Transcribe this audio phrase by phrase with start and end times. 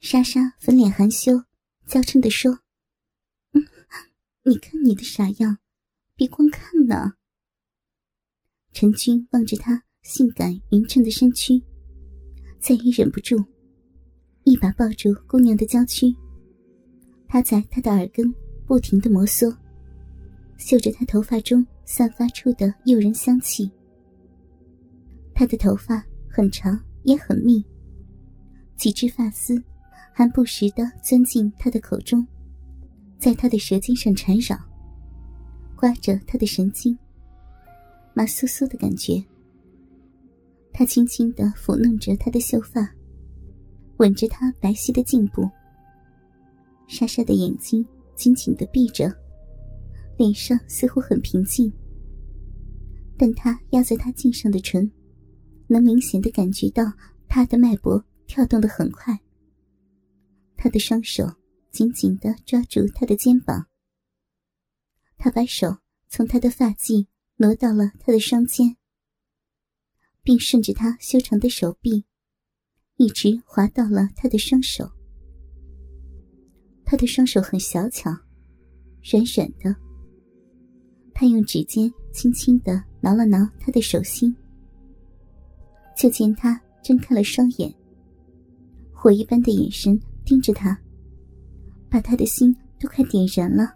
[0.00, 1.32] 莎莎粉脸含羞，
[1.84, 2.60] 娇嗔地说
[3.52, 3.66] ：“嗯，
[4.44, 5.58] 你看你的傻样，
[6.14, 7.14] 别光看呢。”
[8.72, 11.60] 陈军望着她性感匀称的身躯，
[12.60, 13.44] 再也忍不住，
[14.44, 16.14] 一把抱住姑娘的娇躯。
[17.26, 18.32] 他在她的耳根
[18.66, 19.54] 不停的摩挲，
[20.56, 23.68] 嗅着她头发中散发出的诱人香气。
[25.34, 27.62] 她的头发很长也很密，
[28.76, 29.60] 几只发丝。
[30.18, 32.26] 还不时的钻进他的口中，
[33.20, 34.58] 在他的舌尖上缠绕，
[35.76, 36.98] 刮着他的神经，
[38.14, 39.24] 麻酥酥的感觉。
[40.72, 42.92] 他轻轻的抚弄着他的秀发，
[43.98, 45.48] 吻着他白皙的颈部。
[46.88, 49.16] 莎莎的眼睛紧紧的闭着，
[50.16, 51.72] 脸上似乎很平静，
[53.16, 54.90] 但他压在他颈上的唇，
[55.68, 56.92] 能明显的感觉到
[57.28, 59.16] 他的脉搏跳动的很快。
[60.60, 61.24] 他的双手
[61.70, 63.68] 紧紧的抓住他的肩膀，
[65.16, 68.76] 他把手从他的发髻挪到了他的双肩，
[70.24, 72.04] 并顺着他修长的手臂，
[72.96, 74.90] 一直滑到了他的双手。
[76.84, 78.10] 他的双手很小巧，
[79.04, 79.76] 软软的。
[81.14, 84.34] 他用指尖轻轻的挠了挠他的手心，
[85.96, 87.72] 就见他睁开了双眼，
[88.92, 90.00] 火一般的眼神。
[90.28, 90.78] 盯着他，
[91.88, 93.72] 把他的心都快点燃了。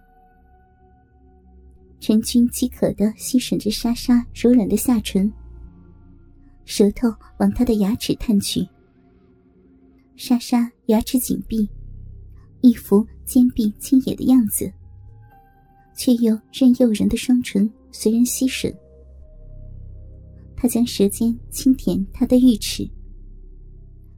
[1.98, 5.32] 陈军饥渴的吸吮着莎莎柔软的下唇，
[6.66, 7.08] 舌头
[7.38, 8.68] 往他的牙齿探去。
[10.14, 11.66] 莎莎牙齿紧闭，
[12.60, 14.70] 一副坚壁清野的样子，
[15.96, 18.70] 却又任诱人的双唇随人吸吮。
[20.54, 22.86] 他将舌尖轻舔她的玉齿，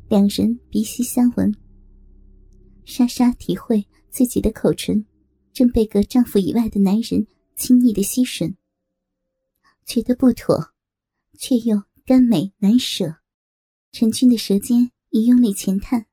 [0.09, 1.55] 两人鼻息相闻。
[2.85, 5.07] 莎莎体会自己的口唇
[5.53, 8.57] 正被个丈夫以外的男人亲昵的吸吮，
[9.87, 10.75] 觉得不妥，
[11.39, 13.17] 却又甘美难舍。
[13.91, 16.07] 陈军的舌尖已用力前探，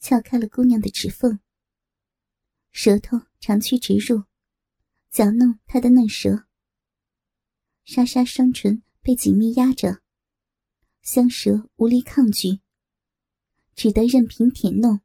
[0.00, 1.38] 撬开了姑娘的指缝，
[2.70, 4.24] 舌头长驱直入，
[5.10, 6.46] 搅弄她的嫩舌。
[7.84, 10.02] 莎莎双唇被紧密压着，
[11.02, 12.60] 香舌无力抗拒，
[13.74, 15.00] 只得任凭舔弄。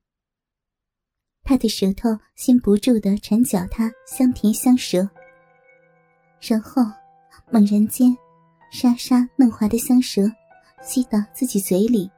[1.47, 5.09] 他的舌头先不住的缠搅他香甜香舌，
[6.41, 6.84] 然后
[7.50, 8.13] 猛然间，
[8.69, 10.30] 莎莎嫩滑的香舌
[10.81, 12.12] 吸到自己嘴里，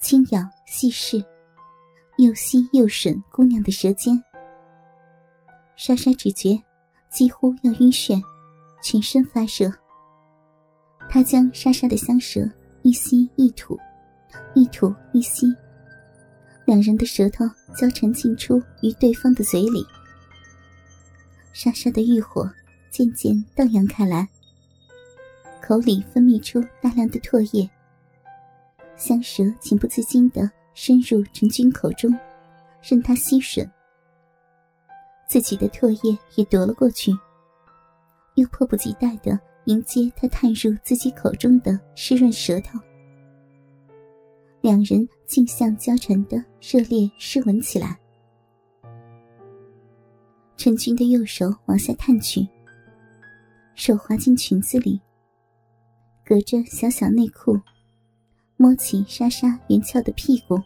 [0.00, 1.16] 轻咬细试，
[2.18, 4.22] 又吸又吮姑娘的舌尖。
[5.74, 6.62] 莎莎只觉
[7.08, 8.22] 几乎要晕眩，
[8.82, 9.72] 全身发热。
[11.08, 12.46] 他将莎莎的香舌
[12.82, 13.78] 一吸一吐，
[14.54, 15.46] 一吐一吸。
[16.66, 19.84] 两人的舌头交缠进出于对方的嘴里，
[21.52, 22.50] 莎莎的欲火
[22.90, 24.28] 渐渐荡漾开来，
[25.60, 27.68] 口里分泌出大量的唾液，
[28.96, 32.14] 香舌情不自禁地深入陈军口中，
[32.82, 33.68] 任他吸吮。
[35.28, 37.12] 自己的唾液也夺了过去，
[38.36, 42.78] 又迫不及待地迎接他探入自己口中的湿润舌头。
[44.66, 47.96] 两人镜像交缠的热烈湿吻起来。
[50.56, 52.44] 陈军的右手往下探去，
[53.76, 55.00] 手滑进裙子里，
[56.24, 57.56] 隔着小小内裤，
[58.56, 60.60] 摸起莎莎圆翘的屁股，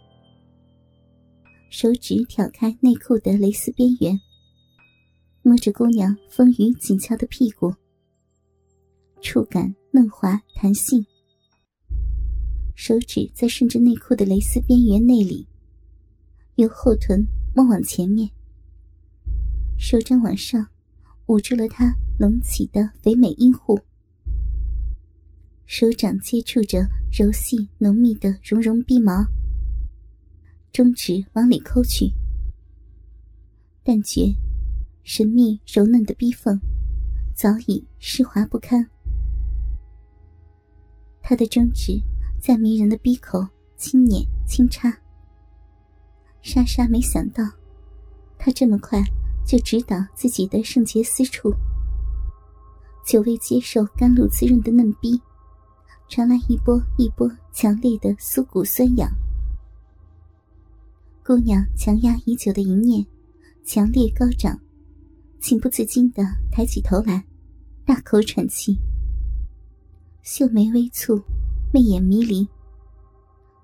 [1.68, 4.18] 手指挑开内裤的蕾丝边缘，
[5.42, 7.70] 摸着姑娘丰腴紧翘的屁股，
[9.20, 11.04] 触感嫩滑弹性。
[12.82, 15.46] 手指在顺着内裤的蕾丝边缘内里，
[16.54, 18.30] 由后臀摸往前面，
[19.76, 20.66] 手掌往上
[21.26, 23.78] 捂住了她隆起的肥美阴户，
[25.66, 29.26] 手掌接触着柔细浓密的绒绒逼毛，
[30.72, 32.10] 中指往里抠去，
[33.84, 34.34] 但觉
[35.03, 36.59] 神秘柔嫩的逼缝
[37.34, 38.88] 早已湿滑不堪，
[41.21, 42.00] 他的中指。
[42.41, 43.47] 在迷人的鼻口
[43.77, 44.91] 轻捻轻插，
[46.41, 47.45] 莎莎没想到，
[48.39, 48.98] 他这么快
[49.47, 51.53] 就直捣自己的圣洁私处。
[53.04, 55.21] 久未接受甘露滋润的嫩逼，
[56.09, 59.10] 传来一波一波强烈的酥骨酸痒。
[61.22, 63.07] 姑娘强压已久的一念
[63.65, 64.59] 强烈高涨，
[65.41, 67.22] 情不自禁的抬起头来，
[67.84, 68.78] 大口喘气，
[70.22, 71.22] 秀眉微蹙。
[71.72, 72.48] 媚眼迷离，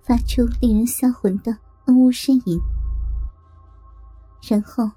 [0.02, 1.56] 发出令人销魂的
[1.86, 2.60] 嗯呜呻吟，
[4.48, 4.88] 然后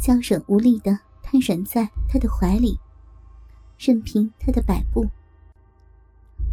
[0.00, 2.78] 娇软无力的瘫软在他的怀里，
[3.78, 5.06] 任凭他的摆布。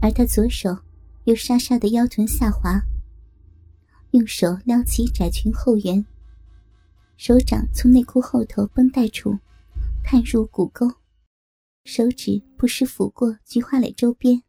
[0.01, 0.77] 而他左手
[1.23, 2.81] 又沙沙的腰臀下滑，
[4.11, 6.05] 用手撩起窄裙后缘，
[7.15, 9.39] 手掌从内裤后头绷带处
[10.03, 10.91] 探入骨沟，
[11.85, 14.43] 手指不时抚过菊花蕾周边，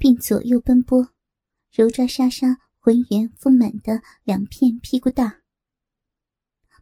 [0.00, 1.06] 并左右奔波，
[1.70, 5.42] 揉抓莎莎浑圆丰满的两片屁股蛋，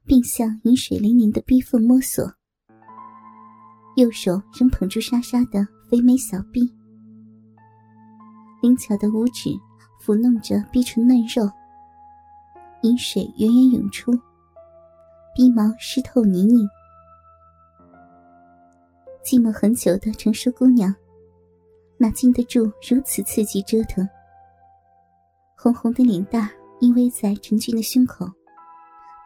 [0.05, 2.33] 并向饮水淋淋的逼缝摸索。
[3.97, 6.73] 右手仍捧住莎莎的肥美小臂。
[8.63, 9.51] 灵巧的五指
[10.01, 11.51] 抚弄着逼唇嫩肉，
[12.83, 14.13] 饮水源源涌出，
[15.35, 16.69] 逼毛湿透泥泞。
[19.25, 20.95] 寂寞很久的成熟姑娘，
[21.99, 24.09] 哪经得住如此刺激折腾？
[25.57, 26.51] 红红的脸蛋
[26.81, 28.27] 依偎在陈俊的胸口，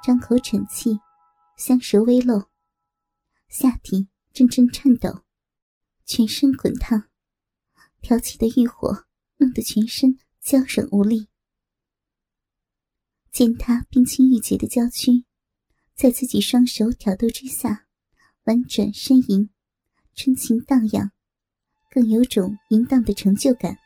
[0.03, 0.99] 张口喘气，
[1.57, 2.45] 香舌微露，
[3.49, 5.23] 下体阵阵颤抖，
[6.07, 7.05] 全身滚烫，
[8.01, 9.05] 挑起的欲火。
[9.39, 11.27] 弄得全身娇软无力，
[13.33, 15.25] 见他冰清玉洁的娇躯，
[15.97, 17.89] 在自己双手挑逗之下，
[18.45, 19.51] 婉转呻吟，
[20.15, 21.11] 春情荡漾，
[21.93, 23.77] 更有种淫荡的成就感。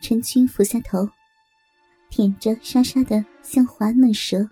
[0.00, 1.06] 陈军俯下头，
[2.08, 4.48] 舔着莎莎的香滑嫩舌，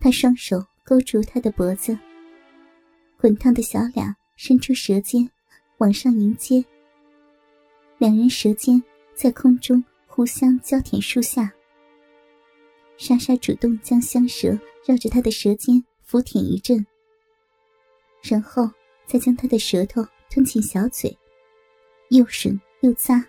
[0.00, 1.96] 他双手勾住她的脖子，
[3.18, 5.30] 滚烫的小脸伸出舌尖，
[5.78, 6.64] 往上迎接。
[7.98, 8.82] 两人舌尖
[9.14, 11.52] 在空中互相交舔数下，
[12.96, 16.84] 莎莎主动将香舌绕着他的舌尖抚舔一阵，
[18.22, 18.68] 然后
[19.06, 21.14] 再将他的舌头吞进小嘴，
[22.08, 23.22] 又吮又咂。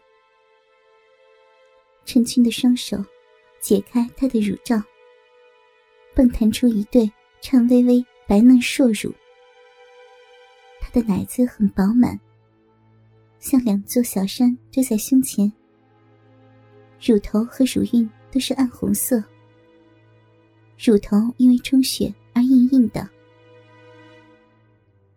[2.06, 2.96] 陈君的双手
[3.60, 4.82] 解开她的乳罩，
[6.16, 7.12] 迸弹出一对
[7.42, 9.14] 颤巍巍白嫩硕乳，
[10.80, 12.18] 她的奶子很饱满。
[13.38, 15.52] 像两座小山堆在胸前，
[17.02, 19.22] 乳头和乳晕都是暗红色，
[20.78, 23.02] 乳头因为充血而硬硬的。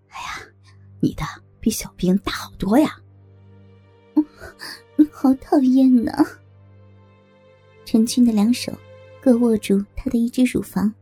[0.08, 0.42] 哎呀，
[0.98, 1.22] 你的
[1.66, 2.96] 比小兵大好多呀！
[4.14, 4.24] 嗯，
[5.10, 6.12] 好讨厌呢。
[7.84, 8.72] 陈军的两手
[9.20, 10.94] 各握住他的一只乳房，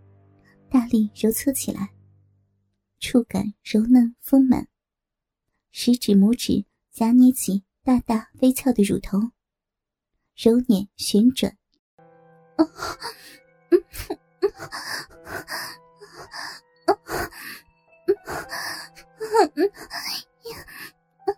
[0.71, 1.93] 大力揉搓起来，
[2.99, 4.67] 触感柔嫩丰满，
[5.71, 6.65] 食指、拇指。
[6.91, 9.19] 夹捏起大大微翘的乳头，
[10.35, 11.59] 揉捻旋转。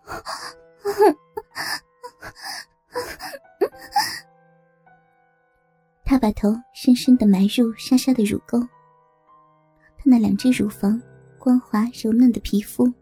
[6.05, 11.01] 他把头深深的埋入莎莎的乳沟，他那两只乳房
[11.39, 12.93] 光滑柔嫩的皮肤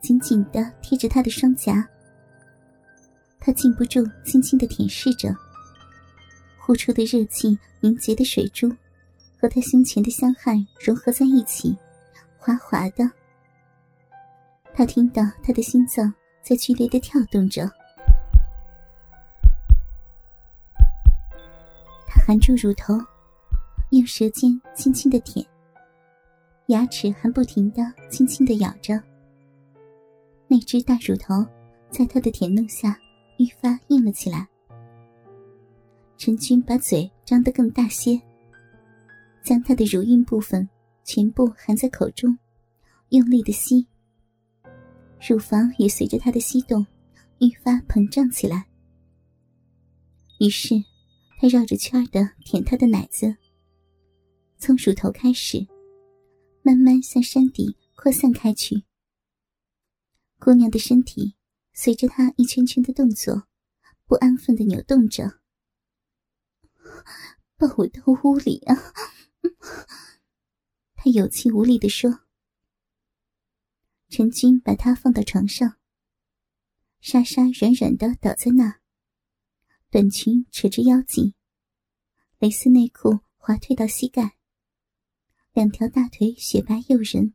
[0.00, 1.86] 紧紧的贴着他的双颊。
[3.40, 5.36] 他禁不住轻轻的舔舐着，
[6.58, 8.70] 呼出的热气凝结的水珠，
[9.38, 11.76] 和他胸前的香汗融合在一起，
[12.38, 13.10] 滑滑的。
[14.72, 16.14] 他听到他的心脏
[16.44, 17.66] 在剧烈的跳动着，
[22.06, 22.94] 他含住乳头，
[23.90, 25.44] 用舌尖轻轻的舔，
[26.66, 29.02] 牙齿还不停的轻轻的咬着。
[30.46, 31.44] 那只大乳头
[31.90, 32.96] 在他的舔弄下。
[33.36, 34.46] 愈发硬了起来。
[36.16, 38.20] 陈军把嘴张得更大些，
[39.42, 40.68] 将他的乳晕部分
[41.02, 42.38] 全部含在口中，
[43.08, 43.84] 用力的吸。
[45.26, 46.86] 乳房也随着他的吸动，
[47.38, 48.68] 愈发膨胀起来。
[50.38, 50.74] 于是，
[51.38, 53.36] 他绕着圈的舔他的奶子，
[54.58, 55.66] 从乳头开始，
[56.62, 58.84] 慢慢向山底扩散开去。
[60.38, 61.34] 姑娘的身体。
[61.76, 63.48] 随着他一圈圈的动作，
[64.06, 65.40] 不安分的扭动着。
[67.56, 68.76] 抱我到屋里啊！
[70.94, 72.23] 他有气无力的说。
[74.16, 75.76] 陈军把他放到床上，
[77.00, 78.78] 莎莎软软的倒在那，
[79.90, 81.34] 短裙扯着腰际，
[82.38, 84.36] 蕾丝内裤滑退到膝盖，
[85.52, 87.34] 两条大腿雪白诱人，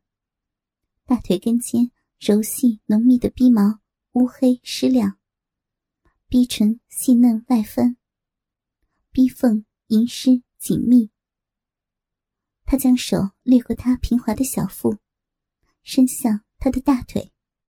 [1.03, 3.81] 大腿根间柔细浓密的逼毛。
[4.13, 5.19] 乌黑湿亮，
[6.29, 7.97] 逼唇细嫩外翻，
[9.11, 11.11] 逼缝银湿紧密。
[12.63, 14.95] 他将手掠过她平滑的小腹，
[15.83, 17.31] 伸向他的大腿。